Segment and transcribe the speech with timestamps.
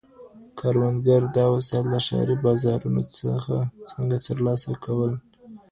[0.59, 3.55] کروندګرو دا وسایل د ښاري بازارونو څخه
[3.89, 5.11] څنګه ترلاسه کول؟